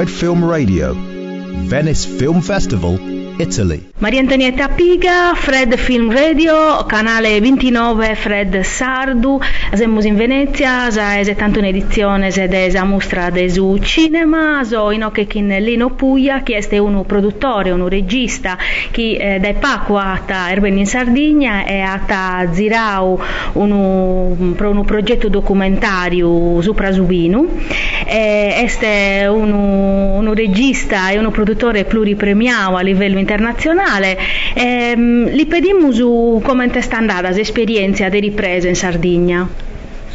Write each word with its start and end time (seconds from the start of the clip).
Fred 0.00 0.08
Film 0.08 0.42
Radio, 0.42 1.19
Venice 1.52 2.08
Film 2.08 2.40
Festival, 2.40 2.98
Italy. 3.38 3.88
Maria 3.98 4.20
Antonietta 4.20 4.68
Piga, 4.68 5.34
Fred 5.34 5.76
Film 5.76 6.10
Radio, 6.10 6.84
canale 6.86 7.40
29 7.40 8.14
Fred 8.14 8.60
Sardu, 8.60 9.38
siamo 9.74 10.00
in 10.02 10.16
Venezia, 10.16 10.88
è 10.88 11.36
tanto 11.36 11.58
un'edizione 11.58 12.30
della 12.30 12.84
mostra 12.84 13.30
su 13.48 13.78
cinema, 13.78 14.62
so 14.64 14.90
in 14.90 15.08
che 15.12 15.26
Lino 15.40 15.90
Puglia, 15.90 16.42
che 16.42 16.56
è 16.56 16.78
un 16.78 17.04
produttore, 17.04 17.70
un 17.72 17.88
regista, 17.88 18.56
che 18.90 19.16
eh, 19.20 19.38
da 19.40 19.52
Pacqua 19.54 20.20
a 20.26 20.50
Erben 20.50 20.78
in 20.78 20.86
Sardegna 20.86 21.64
e 21.64 21.80
a 21.80 22.48
Zirau 22.50 23.20
un, 23.52 23.70
un 23.70 24.84
progetto 24.84 25.28
documentario 25.28 26.60
su 26.62 26.74
Prasubinu. 26.74 27.58
Eh, 28.06 28.66
è 28.80 29.26
un, 29.26 29.52
un 29.52 30.34
regista 30.34 31.10
e 31.10 31.18
un 31.18 31.24
produttore 31.24 31.39
pluripremiato 31.84 32.76
a 32.76 32.82
livello 32.82 33.18
internazionale 33.18 33.40
internazionale. 33.40 34.18
Eh, 34.54 34.96
li 35.32 35.46
pedimos 35.46 36.00
cómo 36.44 36.62
está 36.62 36.98
andando 36.98 37.30
la 37.30 37.36
experiencia 37.36 38.10
de 38.10 38.20
ripresa 38.20 38.68
en 38.68 38.76
Sardegna. 38.76 39.48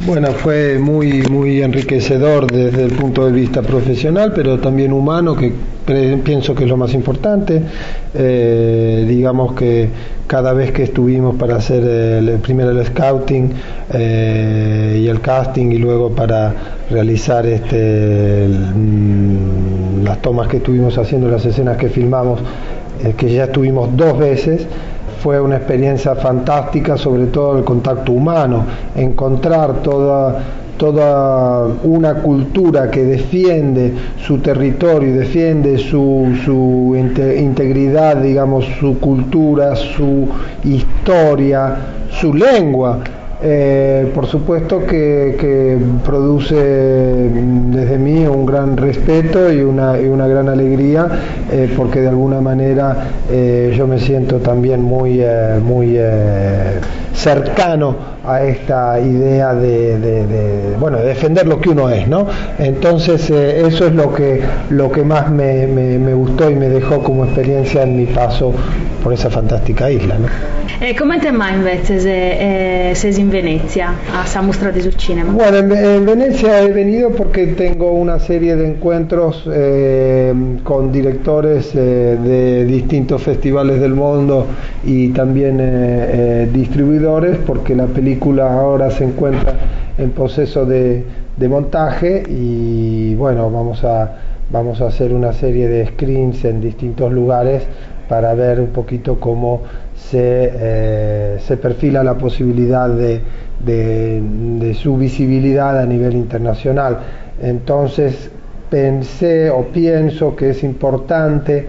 Bueno, 0.00 0.28
fue 0.32 0.78
muy, 0.78 1.22
muy 1.22 1.62
enriquecedor 1.62 2.50
desde 2.50 2.84
el 2.84 2.92
punto 2.92 3.24
de 3.24 3.32
vista 3.32 3.62
profesional, 3.62 4.32
pero 4.34 4.58
también 4.58 4.92
humano, 4.92 5.34
que 5.34 5.52
pienso 6.22 6.54
que 6.54 6.64
es 6.64 6.68
lo 6.70 6.76
más 6.76 6.92
importante. 6.92 7.62
Eh, 8.14 9.06
digamos 9.08 9.54
que 9.54 9.88
cada 10.26 10.52
vez 10.52 10.72
que 10.72 10.82
estuvimos 10.82 11.36
para 11.36 11.56
hacer 11.56 11.82
el, 11.84 12.38
primero 12.40 12.70
el 12.72 12.84
scouting 12.84 13.52
eh, 13.94 15.00
y 15.02 15.06
el 15.06 15.20
casting 15.20 15.70
y 15.70 15.78
luego 15.78 16.10
para 16.10 16.52
realizar 16.90 17.46
este, 17.46 18.46
mm, 18.46 19.35
las 20.16 20.22
tomas 20.22 20.48
que 20.48 20.56
estuvimos 20.58 20.96
haciendo, 20.96 21.28
las 21.28 21.44
escenas 21.44 21.76
que 21.76 21.88
filmamos, 21.88 22.40
eh, 23.04 23.14
que 23.16 23.30
ya 23.30 23.44
estuvimos 23.44 23.94
dos 23.96 24.18
veces, 24.18 24.66
fue 25.22 25.40
una 25.40 25.56
experiencia 25.56 26.14
fantástica, 26.14 26.96
sobre 26.96 27.26
todo 27.26 27.58
el 27.58 27.64
contacto 27.64 28.12
humano, 28.12 28.64
encontrar 28.94 29.82
toda, 29.82 30.38
toda 30.76 31.66
una 31.84 32.14
cultura 32.22 32.90
que 32.90 33.04
defiende 33.04 33.92
su 34.18 34.38
territorio, 34.38 35.14
defiende 35.14 35.78
su, 35.78 36.32
su 36.44 36.94
integridad, 36.96 38.16
digamos, 38.16 38.64
su 38.78 38.98
cultura, 38.98 39.74
su 39.76 40.28
historia, 40.64 41.76
su 42.10 42.32
lengua 42.32 43.00
eh, 43.48 44.10
por 44.12 44.26
supuesto 44.26 44.84
que, 44.84 45.78
produce 46.04 46.56
desde 46.56 47.96
mí 47.96 48.26
un 48.26 48.44
gran 48.44 48.76
respeto 48.76 49.52
y 49.52 49.60
una, 49.60 50.00
y 50.00 50.06
una 50.06 50.26
gran 50.26 50.48
alegría 50.48 51.06
eh, 51.52 51.72
porque 51.76 52.00
de 52.00 52.08
alguna 52.08 52.40
manera 52.40 53.06
eh, 53.30 53.72
yo 53.76 53.86
me 53.86 54.00
siento 54.00 54.38
también 54.38 54.82
muy, 54.82 55.22
muy 55.62 55.96
cercano 57.14 57.94
a 58.26 58.42
esta 58.42 58.98
idea 58.98 59.54
de, 59.54 60.74
bueno, 60.80 60.98
defender 60.98 61.46
lo 61.46 61.60
que 61.60 61.68
uno 61.68 61.88
es, 61.88 62.08
¿no? 62.08 62.26
Entonces 62.58 63.30
eso 63.30 63.86
es 63.86 63.92
lo 63.94 64.12
que, 64.12 64.42
lo 64.70 64.90
que 64.90 65.04
más 65.04 65.30
me, 65.30 65.68
me, 65.68 66.14
gustó 66.14 66.50
y 66.50 66.56
me 66.56 66.68
dejó 66.68 67.00
como 67.04 67.24
experiencia 67.24 67.84
en 67.84 67.96
mi 67.96 68.06
paso 68.06 68.52
por 69.04 69.12
esa 69.12 69.30
fantástica 69.30 69.88
isla. 69.88 70.18
¿no? 70.18 70.26
Come 70.98 71.18
te 71.20 71.28
invece 71.28 72.94
se, 72.94 73.12
Venezia 73.36 73.94
a 74.14 74.24
esa 74.24 74.40
mostra 74.40 74.72
de 74.72 74.90
cinema? 74.92 75.30
Bueno, 75.30 75.58
en, 75.58 75.70
en, 75.72 76.06
Venecia 76.06 76.62
he 76.62 76.72
venido 76.72 77.10
porque 77.10 77.48
tengo 77.48 77.92
una 77.92 78.18
serie 78.18 78.56
de 78.56 78.66
encuentros 78.66 79.44
eh, 79.52 80.32
con 80.64 80.90
directores 80.90 81.74
eh, 81.74 82.16
de 82.22 82.64
distintos 82.64 83.22
festivales 83.22 83.78
del 83.78 83.92
mundo 83.92 84.46
y 84.84 85.10
también 85.10 85.58
eh, 85.60 86.48
distribuidores 86.50 87.36
porque 87.46 87.74
la 87.74 87.86
película 87.86 88.58
ahora 88.58 88.90
se 88.90 89.04
encuentra 89.04 89.54
en 89.98 90.10
proceso 90.12 90.64
de 90.64 91.04
montaje 91.48 92.22
y 92.28 93.14
bueno, 93.16 93.50
vamos 93.50 93.84
a, 93.84 94.16
vamos 94.50 94.80
a 94.80 94.86
hacer 94.86 95.12
una 95.12 95.32
serie 95.32 95.68
de 95.68 95.86
screens 95.86 96.44
en 96.44 96.60
distintos 96.60 97.12
lugares 97.12 97.66
para 98.08 98.34
ver 98.34 98.60
un 98.60 98.68
poquito 98.68 99.18
cómo 99.18 99.62
se, 99.94 100.50
eh, 100.54 101.36
se 101.40 101.56
perfila 101.56 102.04
la 102.04 102.14
posibilidad 102.14 102.88
de, 102.88 103.20
de, 103.64 104.74
su 104.74 104.96
visibilidad 104.96 105.78
a 105.78 105.86
nivel 105.86 106.14
internacional. 106.14 106.98
Entonces 107.42 108.30
pensé 108.70 109.50
o 109.50 109.64
pienso 109.66 110.36
que 110.36 110.50
es 110.50 110.62
importante 110.62 111.66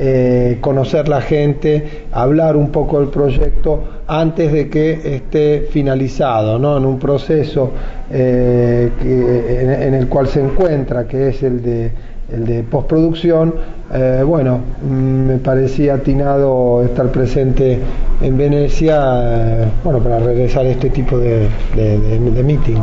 eh, 0.00 0.58
conocer 0.60 1.08
la 1.08 1.20
gente, 1.20 2.06
hablar 2.12 2.56
un 2.56 2.70
poco 2.70 3.00
del 3.00 3.08
proyecto 3.08 4.02
antes 4.06 4.52
de 4.52 4.68
que 4.68 5.16
esté 5.16 5.66
finalizado, 5.70 6.58
¿no? 6.58 6.78
en 6.78 6.84
un 6.84 6.98
proceso 6.98 7.72
eh, 8.10 8.90
en, 9.02 9.94
el 9.94 10.08
cual 10.08 10.28
se 10.28 10.40
encuentra, 10.40 11.06
que 11.08 11.28
es 11.28 11.42
el 11.42 11.62
de 11.62 11.90
el 12.32 12.44
de 12.46 12.62
postproducción, 12.62 13.54
eh, 13.92 14.22
bueno, 14.26 14.60
me 14.88 15.38
parecía 15.38 15.94
atinado 15.94 16.82
estar 16.84 17.10
presente 17.10 17.78
en 18.20 18.36
Venecia, 18.36 19.62
eh, 19.62 19.68
bueno, 19.82 20.00
para 20.00 20.18
regresar 20.18 20.66
a 20.66 20.70
este 20.70 20.90
tipo 20.90 21.18
de, 21.18 21.48
de, 21.74 21.98
de, 21.98 22.30
de 22.30 22.42
meeting. 22.42 22.80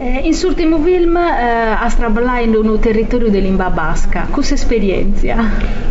Eh, 0.00 0.20
in 0.22 0.32
suo 0.32 0.50
ultimo 0.50 0.78
film 0.78 1.16
eh, 1.16 1.20
ha 1.20 1.92
traballato 1.96 2.44
in 2.44 2.54
un 2.54 2.78
territorio 2.78 3.32
Basca. 3.74 4.28
¿Qué 4.32 4.40
experiencia? 4.42 5.36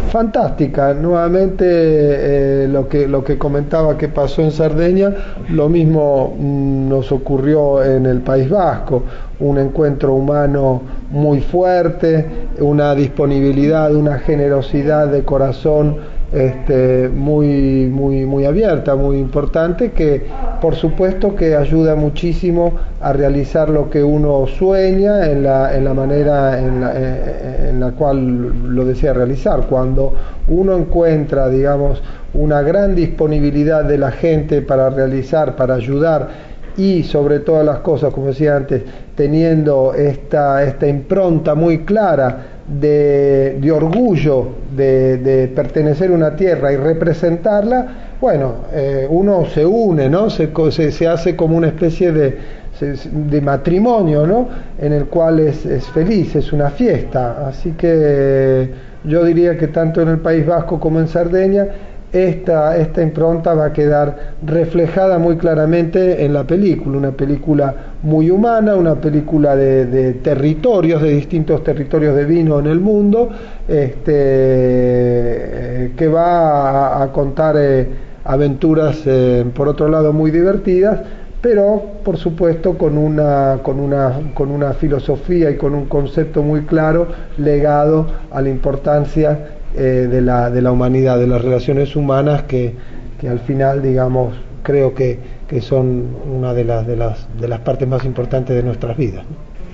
Fantástica, 0.08 0.94
nuevamente 0.94 1.66
eh, 1.66 2.68
lo, 2.70 2.88
que, 2.88 3.06
lo 3.06 3.22
que 3.22 3.38
comentaba 3.38 3.98
que 3.98 4.08
pasó 4.08 4.42
en 4.42 4.52
Sardeña, 4.52 5.14
lo 5.50 5.68
mismo 5.68 6.38
mm, 6.40 6.88
nos 6.88 7.12
ocurrió 7.12 7.84
en 7.84 8.06
el 8.06 8.22
País 8.22 8.50
Vasco, 8.50 9.04
un 9.42 9.58
encuentro 9.58 10.14
humano 10.14 10.84
muy 11.12 11.42
fuerte, 11.42 12.26
una 12.60 12.96
disponibilidad, 12.96 13.94
una 13.94 14.20
generosidad 14.20 15.10
de 15.10 15.24
corazón 15.26 15.98
este, 16.32 17.10
muy, 17.10 17.88
muy, 17.88 18.26
muy 18.26 18.46
abierta, 18.46 18.96
muy 18.96 19.18
importante, 19.18 19.92
que 19.92 20.26
por 20.62 20.76
supuesto 20.76 21.36
que 21.36 21.56
ayuda 21.56 21.96
muchísimo 21.96 22.74
a 23.00 23.14
realizar 23.14 23.70
lo 23.70 23.90
que 23.90 24.04
uno 24.04 24.46
sueña 24.48 25.30
en 25.30 25.44
la, 25.44 25.76
en 25.76 25.86
la 25.86 25.94
manera 25.94 26.60
en 26.60 26.82
la, 26.82 26.92
eh, 26.96 27.70
en 27.70 27.80
la 27.80 27.92
cual 27.92 28.76
lo 28.76 28.86
desea 28.86 29.14
realizar. 29.14 29.68
Cuando 29.70 30.14
uno 30.50 30.76
encuentra, 30.76 31.48
digamos, 31.48 32.02
una 32.34 32.62
gran 32.62 32.94
disponibilidad 32.94 33.86
de 33.86 33.98
la 33.98 34.12
gente 34.12 34.62
para 34.62 34.90
realizar, 34.90 35.56
para 35.56 35.76
ayudar, 35.76 36.48
y 36.76 37.04
sobre 37.04 37.40
todas 37.40 37.66
las 37.66 37.80
cosas, 37.80 38.14
como 38.14 38.28
decía 38.28 38.56
antes, 38.56 38.84
teniendo 39.16 39.94
esta, 39.96 40.64
esta 40.64 40.88
impronta 40.88 41.56
muy 41.56 41.80
clara 41.80 42.57
de, 42.68 43.58
de 43.62 43.72
orgullo 43.72 44.50
de, 44.76 45.18
de, 45.18 45.48
pertenecer 45.48 46.12
a 46.12 46.14
una 46.14 46.36
tierra 46.36 46.74
y 46.74 46.76
representarla, 46.76 47.88
bueno, 48.20 48.56
eh, 48.74 49.08
uno 49.10 49.46
se 49.46 49.66
une, 49.66 50.10
¿no? 50.10 50.30
Se, 50.30 50.52
se, 50.72 50.92
se, 50.92 51.08
hace 51.08 51.36
como 51.36 51.56
una 51.56 51.68
especie 51.68 52.12
de, 52.12 52.38
de 52.80 53.42
matrimonio, 53.42 54.28
¿no? 54.28 54.50
En 54.80 54.92
el 54.92 55.06
cual 55.06 55.40
es, 55.40 55.66
es, 55.66 55.86
feliz, 55.88 56.36
es 56.36 56.52
una 56.52 56.70
fiesta. 56.70 57.48
Así 57.48 57.72
que 57.72 58.70
yo 59.04 59.24
diría 59.24 59.58
que 59.58 59.68
tanto 59.68 60.02
en 60.02 60.10
el 60.10 60.20
País 60.20 60.46
Vasco 60.46 60.80
como 60.80 61.00
en 61.00 61.08
Sardeña 61.08 61.68
esta, 62.12 62.78
esta 62.78 63.02
impronta 63.02 63.54
va 63.54 63.66
a 63.66 63.74
quedar 63.74 64.34
reflejada 64.46 65.20
muy 65.20 65.36
claramente 65.38 66.24
en 66.24 66.34
la 66.34 66.46
película, 66.46 66.98
una 66.98 67.12
película 67.12 67.76
muy 68.04 68.32
humana, 68.32 68.76
una 68.76 68.96
película 68.96 69.56
de, 69.56 70.14
territorios, 70.14 71.02
de 71.02 71.10
distintos 71.10 71.64
territorios 71.64 72.16
de 72.16 72.26
vino 72.26 72.60
en 72.60 72.68
el 72.68 72.80
mundo, 72.80 73.30
este, 73.68 74.14
eh, 74.14 75.92
que 75.98 76.08
va 76.08 77.00
a, 77.00 77.04
a 77.04 77.12
contar 77.12 77.56
eh, 77.58 77.88
aventuras, 78.24 79.02
eh, 79.06 79.46
por 79.54 79.68
otro 79.68 79.90
lado, 79.90 80.14
muy 80.14 80.32
divertidas, 80.32 81.00
pero 81.42 81.82
por 82.04 82.18
supuesto 82.18 82.78
con 82.78 82.98
una, 82.98 83.60
con, 83.64 83.80
una, 83.80 84.14
con 84.34 84.50
una 84.50 84.74
filosofía 84.74 85.52
y 85.52 85.56
con 85.56 85.76
un 85.76 85.86
concepto 85.86 86.42
muy 86.42 86.62
claro 86.62 87.08
legado 87.38 88.08
a 88.32 88.42
la 88.42 88.50
importancia 88.50 89.57
eh, 89.78 90.08
de, 90.10 90.22
la, 90.22 90.50
de 90.50 90.62
la 90.62 90.72
humanidad, 90.72 91.20
de 91.20 91.28
las 91.28 91.42
relaciones 91.42 91.96
humanas 91.96 92.44
que, 92.44 92.74
que 93.20 93.30
al 93.30 93.40
final, 93.40 93.82
digamos, 93.82 94.36
creo 94.64 94.94
que, 94.94 95.20
que 95.48 95.62
son 95.62 96.16
una 96.26 96.54
de 96.54 96.64
las, 96.64 96.86
de, 96.86 96.96
las, 96.98 97.28
de 97.40 97.48
las 97.48 97.60
partes 97.62 97.88
más 97.88 98.04
importantes 98.06 98.56
de 98.56 98.64
nuestras 98.64 98.98
vidas. 98.98 99.24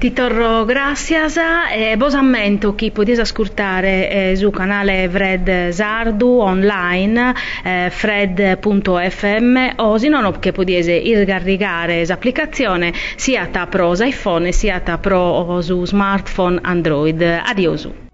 Ti 0.04 0.12
torro 0.12 0.66
gracias 0.66 1.40
e 1.74 1.96
vos 1.96 2.14
ammento 2.14 2.76
che 2.76 2.92
potete 2.92 3.22
ascoltare 3.22 4.10
eh, 4.10 4.36
sul 4.36 4.52
canale 4.52 5.08
Fred 5.08 5.70
Sardu 5.70 6.40
online 6.40 7.34
eh, 7.64 7.88
fred.fm 7.90 9.76
o 9.78 9.98
se 9.98 10.10
non 10.10 10.40
che 10.40 10.52
potete 10.52 11.02
scaricare 11.24 12.06
l'applicazione 12.06 12.92
sia 13.16 13.48
ta 13.48 13.68
pro 13.68 13.94
iPhone 13.94 14.52
sia 14.52 14.82
ta 14.82 14.98
pro 14.98 15.62
su 15.62 15.86
smartphone 15.86 16.60
Android. 16.62 17.22
Adiosu. 17.22 18.12